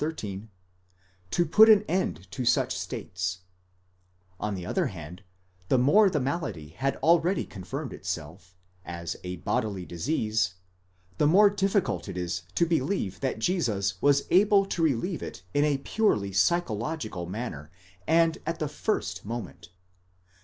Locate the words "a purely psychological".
15.63-17.27